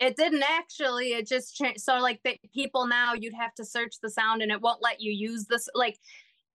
[0.00, 1.12] It didn't actually.
[1.14, 1.80] It just changed.
[1.80, 5.00] So like the people now, you'd have to search the sound, and it won't let
[5.00, 5.68] you use this.
[5.74, 5.98] Like,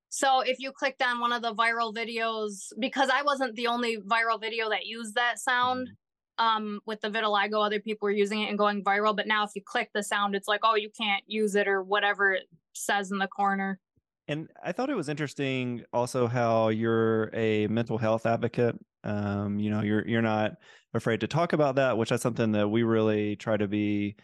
[0.10, 3.97] so if you clicked on one of the viral videos, because I wasn't the only
[3.97, 5.89] viral video that used that sound.
[6.39, 9.15] Um, with the vitiligo, other people were using it and going viral.
[9.15, 11.84] But now, if you click the sound, it's like, oh, you can't use it or
[11.84, 13.79] whatever it says in the corner.
[14.27, 18.75] And I thought it was interesting also how you're a mental health advocate.
[19.04, 20.54] Um, you know, you're you're not
[20.94, 24.16] afraid to talk about that, which is something that we really try to be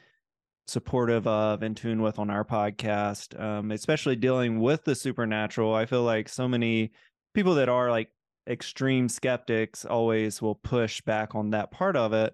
[0.68, 5.74] supportive of in tune with on our podcast, um, especially dealing with the supernatural.
[5.74, 6.92] I feel like so many
[7.34, 8.10] people that are like
[8.48, 12.34] extreme skeptics always will push back on that part of it.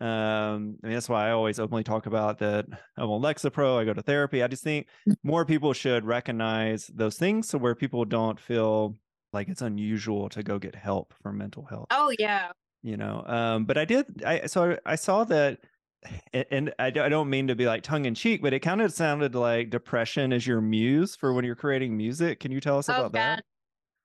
[0.00, 3.84] Um, I mean, that's why I always openly talk about that I'm on Lexapro, I
[3.84, 4.42] go to therapy.
[4.42, 4.88] I just think
[5.22, 8.96] more people should recognize those things so where people don't feel
[9.34, 13.64] like it's unusual to go get help for mental health Oh yeah, you know um
[13.64, 15.58] but i did i so i saw that
[16.34, 18.92] a- and I don't mean to be like tongue in cheek but it kind of
[18.92, 22.88] sounded like depression is your muse for when you're creating music can you tell us
[22.88, 23.44] oh about god, that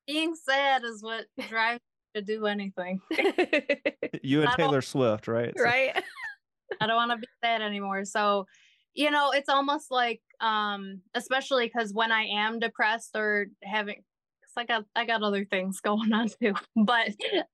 [0.08, 1.82] being sad is what drives
[2.16, 3.00] me to do anything.
[4.24, 6.02] you and taylor swift right So- right?
[6.80, 8.06] I don't want to be sad anymore.
[8.06, 8.46] So,
[8.94, 14.04] you know, it's almost like, um, especially because when I am depressed or having,
[14.60, 17.10] I got I got other things going on too, but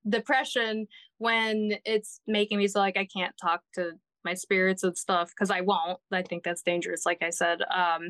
[0.08, 0.88] depression
[1.18, 3.91] when it's making me so like I can't talk to
[4.24, 6.00] my spirits and stuff because I won't.
[6.12, 7.06] I think that's dangerous.
[7.06, 8.10] Like I said, um,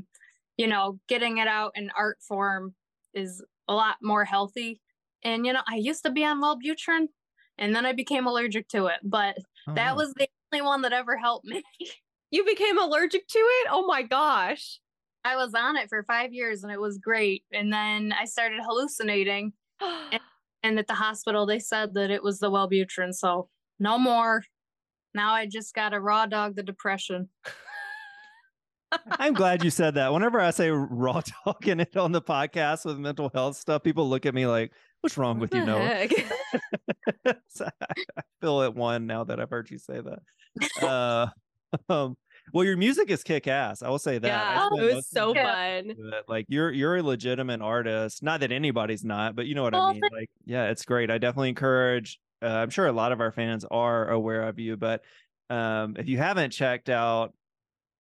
[0.57, 2.73] you know, getting it out in art form
[3.13, 4.81] is a lot more healthy.
[5.23, 7.07] And you know, I used to be on Wellbutrin,
[7.57, 10.93] and then I became allergic to it, but Oh, that was the only one that
[10.93, 11.63] ever helped me.
[12.31, 13.67] You became allergic to it?
[13.69, 14.79] Oh my gosh.
[15.25, 17.43] I was on it for five years and it was great.
[17.51, 19.53] And then I started hallucinating.
[20.63, 23.13] And at the hospital, they said that it was the Wellbutrin.
[23.13, 24.41] So no more.
[25.13, 27.29] Now I just got to raw dog the depression.
[29.19, 32.97] i'm glad you said that whenever i say raw talking it on the podcast with
[32.97, 35.71] mental health stuff people look at me like what's wrong with What you the
[37.25, 37.35] noah?
[37.49, 40.19] So I I feel at one now that I've heard you say that.
[40.81, 41.27] Uh,
[41.89, 42.15] um,
[42.53, 43.81] well, your music is kick ass.
[43.81, 44.27] I will say that.
[44.27, 45.43] Yeah, spent it was so fun.
[45.43, 46.23] time with it.
[46.27, 48.23] Like you're you're a legitimate artist.
[48.23, 50.01] Not that anybody's not, but you know what I mean.
[50.11, 51.09] Like, yeah, it's great.
[51.11, 52.19] I definitely encourage.
[52.41, 55.03] Uh, I'm sure a lot of our fans are aware of you, but
[55.49, 57.33] um, if you haven't checked out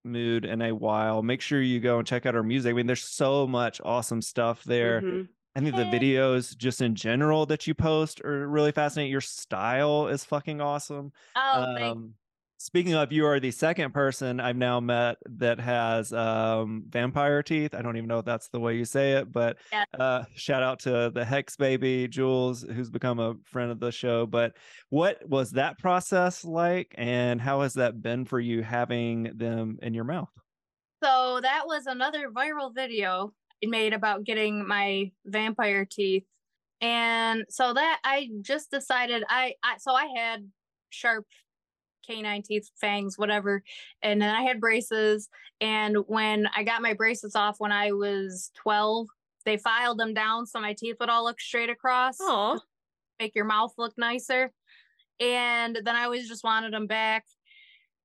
[0.03, 2.69] Mood in a while, make sure you go and check out our music.
[2.69, 5.01] I mean, there's so much awesome stuff there.
[5.01, 5.27] Mhm.
[5.55, 9.09] I think the videos just in general that you post are really fascinating.
[9.11, 11.13] Your style is fucking awesome.
[11.35, 12.13] Oh, thank Um,
[12.65, 17.75] speaking of, you are the second person I've now met that has um, vampire teeth.
[17.75, 19.85] I don't even know if that's the way you say it, but Yeah.
[19.99, 24.25] uh, shout out to the Hex baby, Jules, who's become a friend of the show.
[24.25, 24.57] But
[24.89, 29.93] what was that process like, and how has that been for you having them in
[29.93, 30.29] your mouth?
[31.03, 33.31] So that was another viral video
[33.63, 36.23] I made about getting my vampire teeth.
[36.81, 40.49] And so that I just decided I, I so I had
[40.89, 41.25] sharp
[42.05, 43.63] canine teeth, fangs, whatever.
[44.01, 45.29] And then I had braces.
[45.61, 49.07] And when I got my braces off when I was 12,
[49.45, 52.59] they filed them down so my teeth would all look straight across Oh,
[53.19, 54.51] make your mouth look nicer.
[55.19, 57.25] And then I always just wanted them back.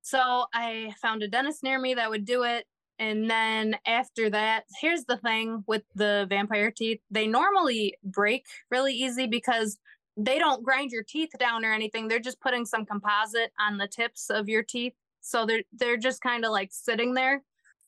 [0.02, 2.66] So I found a dentist near me that would do it.
[2.98, 8.94] And then after that, here's the thing with the vampire teeth they normally break really
[8.94, 9.78] easy because
[10.16, 12.08] they don't grind your teeth down or anything.
[12.08, 14.94] They're just putting some composite on the tips of your teeth.
[15.20, 17.42] So they're they're just kind of like sitting there.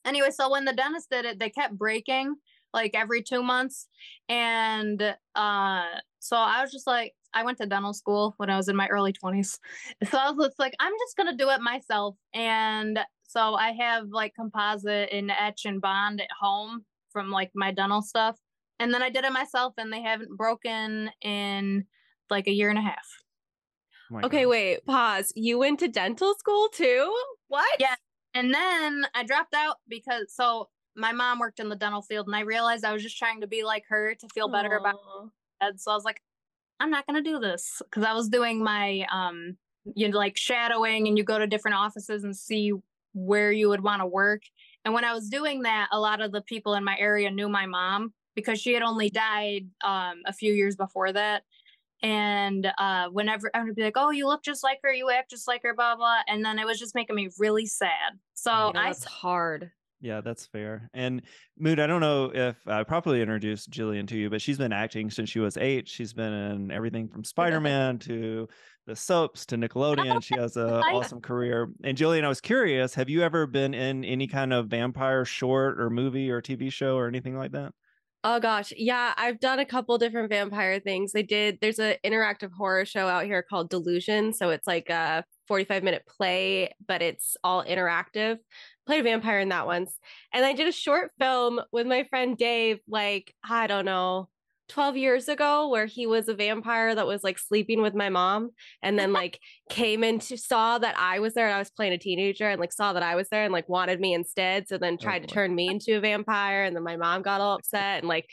[0.05, 2.35] Anyway, so when the dentist did it, they kept breaking
[2.73, 3.87] like every two months.
[4.29, 5.03] And
[5.35, 5.85] uh
[6.21, 8.87] so I was just like, I went to dental school when I was in my
[8.89, 9.59] early 20s.
[10.11, 12.17] So I was like, I'm just to do it myself.
[12.35, 17.73] And so I have like composite and etch and bond at home from like my
[17.73, 18.37] dental stuff.
[18.79, 21.87] And then I did it myself and they haven't broken in
[22.33, 23.07] like a year and a half.
[24.13, 24.43] Oh okay.
[24.43, 24.51] God.
[24.51, 25.33] Wait, pause.
[25.37, 27.15] You went to dental school too?
[27.49, 27.77] What?
[27.79, 27.95] Yeah.
[28.35, 32.37] And then I dropped out because so my mom worked in the dental field and
[32.37, 35.29] I realized I was just trying to be like her to feel better about Aw.
[35.61, 35.81] head.
[35.81, 36.21] So I was like,
[36.81, 39.57] I'm not gonna do this because I was doing my um,
[39.95, 42.73] you know, like shadowing, and you go to different offices and see
[43.15, 44.43] where you would want to work.
[44.85, 47.49] And when I was doing that, a lot of the people in my area knew
[47.49, 51.43] my mom because she had only died um, a few years before that.
[52.03, 55.31] And uh, whenever I would be like, "Oh, you look just like her, you act
[55.31, 58.19] just like her," blah blah, and then it was just making me really sad.
[58.35, 59.71] So Yeah, I that's hard.
[60.03, 60.91] Yeah, that's fair.
[60.93, 61.23] And
[61.57, 65.11] Mood, I don't know if I properly introduced Jillian to you, but she's been acting
[65.11, 65.89] since she was eight.
[65.89, 68.49] She's been in everything from Spider Man to
[68.85, 70.21] the soaps to Nickelodeon.
[70.25, 71.71] She has an awesome career.
[71.85, 75.81] And Jillian, I was curious, have you ever been in any kind of vampire short
[75.81, 77.73] or movie or TV show or anything like that?
[78.25, 81.11] Oh gosh, yeah, I've done a couple different vampire things.
[81.13, 81.59] They did.
[81.61, 86.05] There's an interactive horror show out here called Delusion, so it's like a 45 minute
[86.07, 88.39] play, but it's all interactive.
[88.87, 89.99] Played a vampire in that once,
[90.33, 94.29] and I did a short film with my friend Dave, like I don't know,
[94.69, 98.51] 12 years ago, where he was a vampire that was like sleeping with my mom,
[98.83, 99.39] and then like
[99.71, 102.73] came into saw that I was there, and I was playing a teenager, and like
[102.73, 105.35] saw that I was there, and like wanted me instead, so then tried to boy.
[105.35, 108.29] turn me into a vampire, and then my mom got all upset and like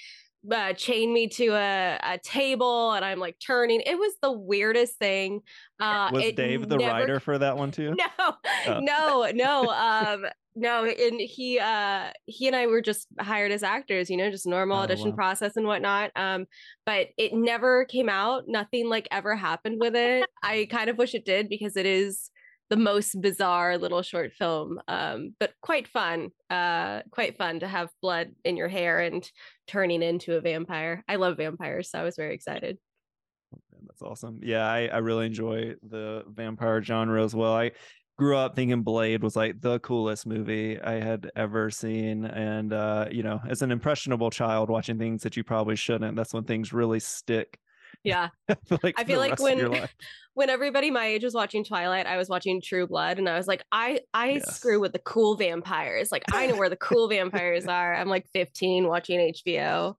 [0.50, 3.82] uh, chained me to a, a table and I'm like turning.
[3.82, 5.42] It was the weirdest thing.
[5.82, 7.94] Uh, Was Dave the never- writer for that one too?
[8.18, 8.36] No,
[8.68, 8.80] Oh.
[8.80, 9.70] no, no.
[9.70, 10.26] Um,
[10.60, 10.86] no.
[10.86, 14.78] And he, uh, he and I were just hired as actors, you know, just normal
[14.78, 15.16] Oh, audition wow.
[15.16, 16.12] process and whatnot.
[16.16, 16.46] Um,
[16.86, 18.44] but it never came out.
[18.48, 20.28] Nothing like ever happened with it.
[20.44, 22.30] I kind of wish it did because it is
[22.70, 27.90] the most bizarre little short film um but quite fun uh quite fun to have
[28.00, 29.28] blood in your hair and
[29.66, 32.78] turning into a vampire i love vampires so i was very excited
[33.52, 34.40] Man, That's awesome.
[34.44, 37.54] Yeah, I, I really enjoy the vampire genre as well.
[37.56, 37.72] I
[38.20, 42.26] grew up thinking Blade was like the coolest movie I had ever seen.
[42.26, 46.34] And uh, you know, as an impressionable child watching things that you probably shouldn't, that's
[46.34, 47.60] when things really stick.
[48.04, 49.88] Yeah I feel like, I feel like rest of your when-
[50.36, 53.46] when everybody my age was watching twilight i was watching true blood and i was
[53.48, 54.56] like i i Yes.
[54.56, 58.26] screw with the cool vampires like i know where the cool vampires are i'm like
[58.34, 59.96] 15 watching hbo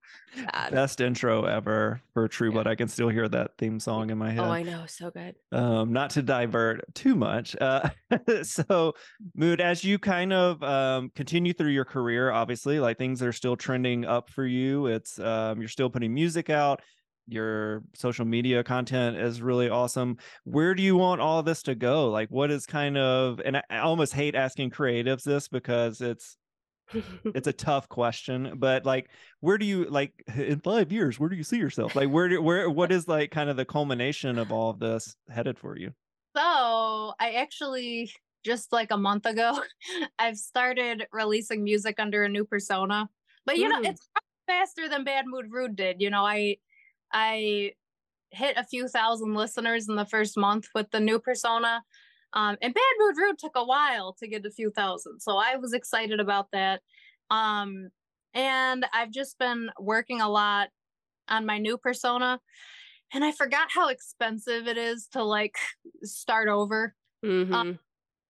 [0.52, 0.72] Bad.
[0.72, 2.52] best intro ever for True Yeah.
[2.54, 2.66] Blood.
[2.68, 4.44] I can still hear that theme song in my head.
[4.44, 7.90] oh i know so good um not to divert too much uh
[8.42, 8.94] so
[9.34, 13.56] mood as you kind of um continue through your career obviously like things are still
[13.56, 16.80] trending up for you it's um you're still putting music out
[17.32, 22.10] your social media content is really awesome where do you want all this to go
[22.10, 26.36] like what is kind of and i, almost hate asking creatives this because it's
[27.34, 31.36] it's a tough question but like where do you like in five years where do
[31.36, 34.50] you see yourself like where do where what is like kind of the culmination of
[34.52, 35.92] all of this headed for you
[36.36, 38.12] So I actually
[38.44, 39.60] just like a month ago,
[40.18, 43.08] I've started releasing music under a new persona.
[43.44, 43.90] But you know, Mm.
[43.90, 44.08] it's
[44.46, 46.00] faster than Bad Mood Rude did.
[46.00, 46.56] You know, I
[47.12, 47.72] I
[48.30, 51.82] hit a few thousand listeners in the first month with the new persona.
[52.32, 55.20] Um, and Bad Mood Rude took a while to get a few thousand.
[55.20, 56.80] So I was excited about that.
[57.28, 57.88] Um,
[58.34, 60.68] and I've just been working a lot
[61.28, 62.40] on my new persona.
[63.12, 65.56] And I forgot how expensive it is to like
[66.04, 66.94] start over.
[67.24, 67.78] Mhm.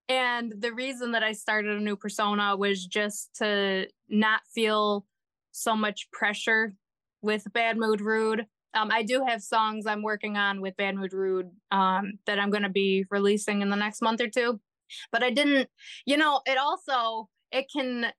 [0.09, 5.07] And the reason that I started a new persona was just to not feel
[5.53, 6.74] so much pressure
[7.22, 8.47] with Bad Mood Rude.
[8.74, 12.50] Um, I do have songs I'm working on with Bad Mood Rude um, that I'm
[12.50, 14.60] going to be releasing in the next month or two.
[15.12, 15.68] But I didn't,
[16.04, 18.12] you know, it also it can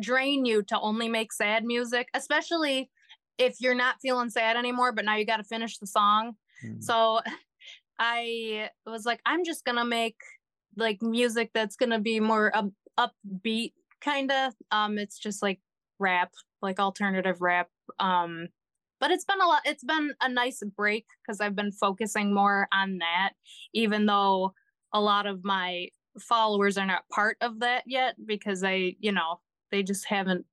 [0.00, 2.90] drain you to only make sad music, especially
[3.38, 6.36] if you're not feeling sad anymore, but now you got to finish the song.
[6.64, 6.82] Mm.
[6.82, 7.20] So
[7.98, 10.16] I was like, I'm just gonna make
[10.76, 14.52] like music that's gonna be more up, upbeat kind of.
[14.70, 15.60] Um, it's just like
[15.98, 17.68] rap, like alternative rap.
[17.98, 18.48] Um,
[19.00, 19.62] but it's been a lot.
[19.64, 23.30] It's been a nice break because I've been focusing more on that,
[23.72, 24.54] even though
[24.92, 25.88] a lot of my
[26.18, 29.40] followers are not part of that yet because I, you know,
[29.70, 30.46] they just haven't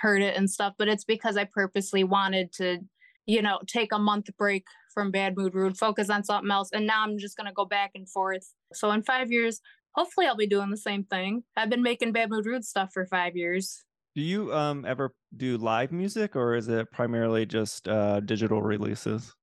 [0.00, 0.74] heard it and stuff.
[0.78, 2.78] But it's because I purposely wanted to,
[3.26, 4.64] you know, take a month break
[4.94, 6.70] from Bad Mood Rude, focus on something else.
[6.72, 8.54] And now I'm just going to go back and forth.
[8.72, 9.60] So in five years,
[9.92, 11.44] hopefully I'll be doing the same thing.
[11.56, 13.84] I've been making Bad Mood Rude stuff for five years.
[14.14, 19.34] Do you um ever do live music or is it primarily just uh digital releases?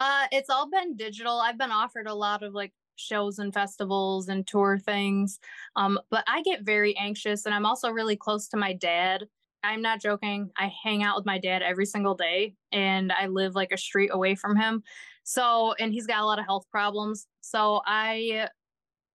[0.00, 1.40] Uh it's all been digital.
[1.40, 5.38] I've been offered a lot of like shows and festivals and tour things.
[5.76, 9.28] Um but I get very anxious and I'm also really close to my dad
[9.64, 10.50] I'm not joking.
[10.56, 14.10] I hang out with my dad every single day and I live like a street
[14.12, 14.82] away from him.
[15.22, 17.28] So, and he's got a lot of health problems.
[17.42, 18.48] So I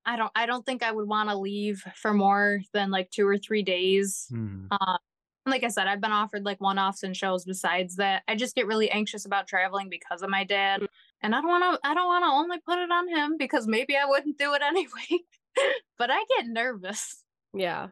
[0.07, 3.27] I don't I don't think I would want to leave for more than like 2
[3.27, 4.27] or 3 days.
[4.31, 4.67] Mm.
[4.71, 4.97] Uh,
[5.45, 8.23] like I said, I've been offered like one-offs and shows besides that.
[8.27, 10.81] I just get really anxious about traveling because of my dad.
[11.21, 13.67] And I don't want to I don't want to only put it on him because
[13.67, 15.23] maybe I wouldn't do it anyway.
[15.97, 17.23] but I get nervous.
[17.53, 17.87] Yeah.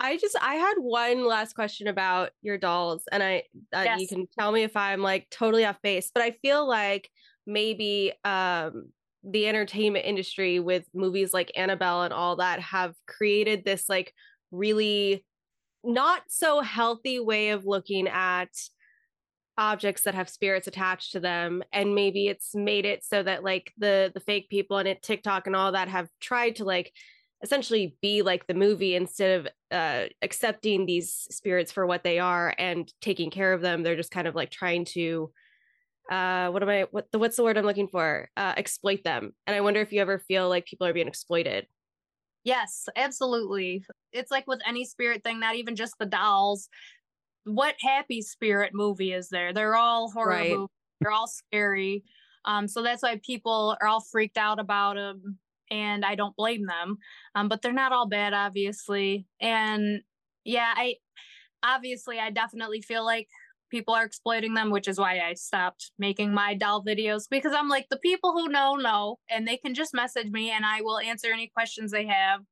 [0.00, 4.00] I just I had one last question about your dolls, and I uh, yes.
[4.00, 7.08] you can tell me if I'm like totally off base, but I feel like
[7.46, 8.88] maybe um
[9.24, 14.12] the entertainment industry with movies like Annabelle and all that have created this like
[14.50, 15.24] really
[15.84, 18.50] not so healthy way of looking at
[19.58, 21.62] objects that have spirits attached to them.
[21.72, 25.46] And maybe it's made it so that like the the fake people and it TikTok
[25.46, 26.92] and all that have tried to like
[27.42, 32.54] essentially be like the movie instead of uh, accepting these spirits for what they are
[32.58, 33.82] and taking care of them.
[33.82, 35.32] They're just kind of like trying to
[36.10, 38.28] uh what am i what the what's the word i'm looking for?
[38.36, 41.66] Uh exploit them and i wonder if you ever feel like people are being exploited.
[42.44, 43.84] Yes absolutely.
[44.12, 46.68] It's like with any spirit thing not even just the dolls.
[47.44, 49.52] What happy spirit movie is there?
[49.52, 50.50] They're all horror right.
[50.52, 50.68] movies.
[51.00, 52.04] They're all scary.
[52.44, 55.38] Um so that's why people are all freaked out about them
[55.72, 56.98] and I don't blame them.
[57.34, 59.26] Um, but they're not all bad, obviously.
[59.40, 60.02] And
[60.44, 60.96] yeah, I
[61.62, 63.28] obviously I definitely feel like
[63.72, 67.68] people are exploiting them, which is why I stopped making my doll videos because I'm
[67.68, 71.00] like the people who know know, and they can just message me and I will
[71.00, 72.42] answer any questions they have.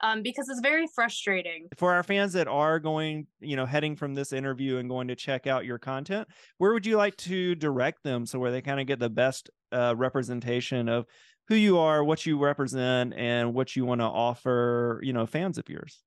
[0.00, 4.14] Um, because it's very frustrating for our fans that are going, you know, heading from
[4.14, 6.28] this interview and going to check out your content.
[6.58, 9.50] Where would you like to direct them so where they kind of get the best
[9.72, 11.06] uh, representation of
[11.48, 15.58] who you are, what you represent, and what you want to offer, you know, fans
[15.58, 16.04] of yours?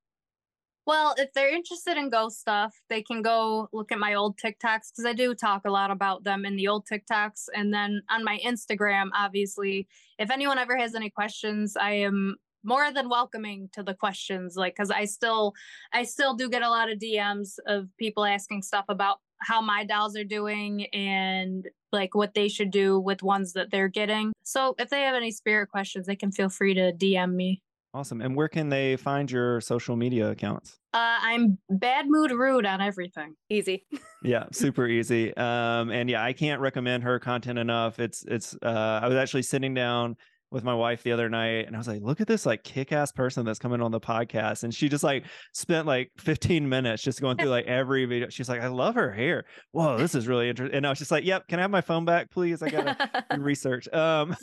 [0.87, 4.91] Well, if they're interested in ghost stuff, they can go look at my old TikToks
[4.91, 7.49] because I do talk a lot about them in the old TikToks.
[7.53, 12.91] And then on my Instagram, obviously, if anyone ever has any questions, I am more
[12.91, 15.51] than welcoming to the questions like because i still
[15.93, 19.83] i still do get a lot of dms of people asking stuff about how my
[19.83, 24.31] dolls are doing and like what they should do with ones that they're getting.
[24.43, 27.61] So if they have any spirit questions, they can feel free to DM me.
[27.93, 28.21] Awesome.
[28.21, 30.79] And where can they find your social media accounts?
[30.93, 33.35] Uh, I'm bad mood rude on everything.
[33.49, 33.85] Easy.
[34.23, 35.35] yeah, super easy.
[35.35, 37.99] Um, and yeah, I can't recommend her content enough.
[37.99, 38.55] It's it's.
[38.61, 40.15] Uh, I was actually sitting down
[40.51, 43.13] with my wife the other night and I was like, look at this like kick-ass
[43.13, 44.63] person that's coming on the podcast.
[44.63, 48.27] And she just like spent like 15 minutes just going through like every video.
[48.29, 49.45] She's like, I love her hair.
[49.71, 50.75] Whoa, this is really interesting.
[50.75, 52.61] And I was just like, yep, can I have my phone back, please?
[52.61, 53.87] I gotta do research.
[53.93, 54.35] Um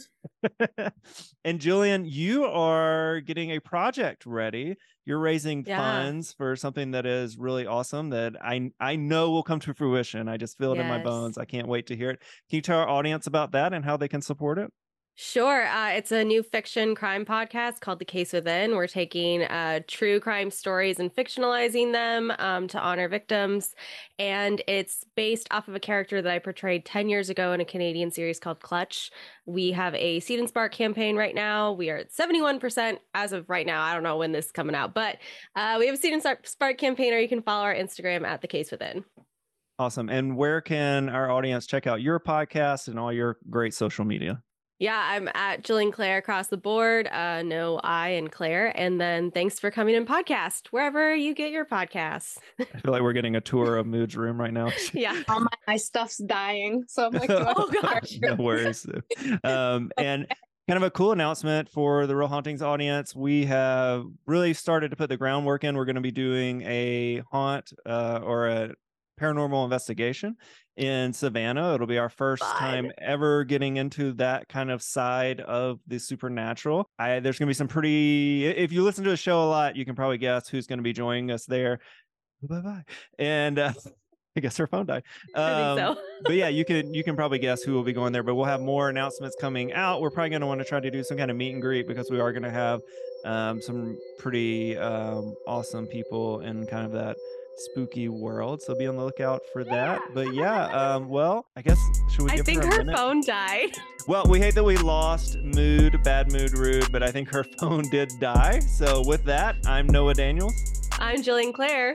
[1.44, 4.76] and Jillian, you are getting a project ready.
[5.04, 5.78] You're raising yeah.
[5.78, 10.26] funds for something that is really awesome that I I know will come to fruition.
[10.26, 10.84] I just feel it yes.
[10.84, 11.36] in my bones.
[11.36, 12.20] I can't wait to hear it.
[12.48, 14.72] Can you tell our audience about that and how they can support it?
[15.20, 15.66] Sure.
[15.66, 18.76] Uh, it's a new fiction crime podcast called The Case Within.
[18.76, 23.74] We're taking uh, true crime stories and fictionalizing them um, to honor victims.
[24.20, 27.64] And it's based off of a character that I portrayed 10 years ago in a
[27.64, 29.10] Canadian series called Clutch.
[29.44, 31.72] We have a Seed and Spark campaign right now.
[31.72, 33.82] We are at 71% as of right now.
[33.82, 35.16] I don't know when this is coming out, but
[35.56, 38.40] uh, we have a Seed and Spark campaign, or you can follow our Instagram at
[38.40, 39.04] The Case Within.
[39.80, 40.10] Awesome.
[40.10, 44.44] And where can our audience check out your podcast and all your great social media?
[44.80, 47.08] Yeah, I'm at Jillian Clare across the board.
[47.08, 48.72] Uh, no I and Clare.
[48.78, 52.38] And then thanks for coming in podcast wherever you get your podcasts.
[52.60, 54.70] I feel like we're getting a tour of Mood's room right now.
[54.92, 55.20] yeah.
[55.28, 56.84] All my, my stuff's dying.
[56.86, 58.18] So I'm like, oh gosh.
[58.20, 58.86] no worries.
[59.42, 60.28] Um, and
[60.68, 63.16] kind of a cool announcement for the Real Hauntings audience.
[63.16, 65.76] We have really started to put the groundwork in.
[65.76, 68.74] We're going to be doing a haunt uh, or a
[69.18, 70.36] paranormal investigation
[70.76, 71.74] in Savannah.
[71.74, 72.58] It'll be our first Fun.
[72.58, 76.88] time ever getting into that kind of side of the supernatural.
[76.98, 79.76] I, there's going to be some pretty, if you listen to the show a lot,
[79.76, 81.80] you can probably guess who's going to be joining us there.
[82.42, 82.84] Bye bye.
[83.18, 83.72] And uh,
[84.36, 85.02] I guess her phone died.
[85.34, 85.98] Um, so.
[86.22, 88.22] but yeah, you can you can probably guess who will be going there.
[88.22, 90.00] But we'll have more announcements coming out.
[90.00, 91.88] We're probably going to want to try to do some kind of meet and greet
[91.88, 92.80] because we are going to have
[93.24, 97.16] um, some pretty um, awesome people in kind of that
[97.58, 98.62] spooky world.
[98.62, 100.00] So be on the lookout for that.
[100.14, 101.78] But yeah, um, well, I guess
[102.10, 102.30] should we?
[102.30, 103.70] I give think her, a her phone died.
[104.08, 107.82] Well, we hate that we lost mood, bad mood, rude, but I think her phone
[107.90, 108.58] did die.
[108.60, 110.54] So with that, I'm Noah Daniels.
[110.98, 111.92] I'm Jillian Clare.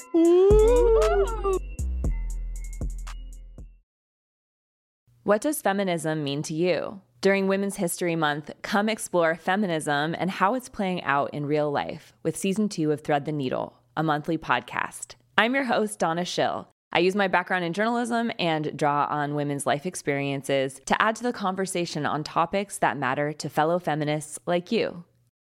[5.23, 7.01] What does feminism mean to you?
[7.21, 12.13] During Women's History Month, come explore feminism and how it's playing out in real life
[12.21, 15.15] with season two of Thread the Needle, a monthly podcast.
[15.35, 16.67] I'm your host, Donna Schill.
[16.91, 21.23] I use my background in journalism and draw on women's life experiences to add to
[21.23, 25.05] the conversation on topics that matter to fellow feminists like you.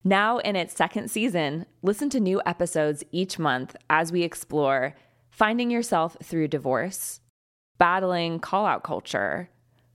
[0.03, 4.95] Now, in its second season, listen to new episodes each month as we explore
[5.31, 7.21] finding yourself through divorce,
[7.79, 9.49] battling call out culture,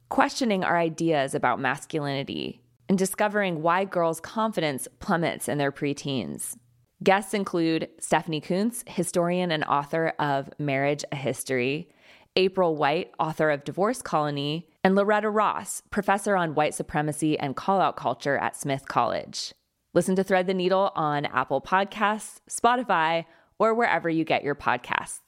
[0.09, 6.57] questioning our ideas about masculinity, and discovering why girls' confidence plummets in their preteens.
[7.03, 11.91] Guests include Stephanie Coontz, historian and author of Marriage a History,
[12.37, 17.81] April White, author of Divorce Colony, and Loretta Ross, professor on white supremacy and call
[17.81, 19.53] out culture at Smith College.
[19.93, 23.25] Listen to Thread the Needle on Apple Podcasts, Spotify,
[23.59, 25.21] or wherever you get your podcasts.